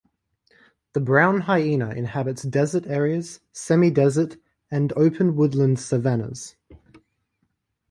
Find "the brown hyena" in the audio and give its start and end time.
0.93-1.91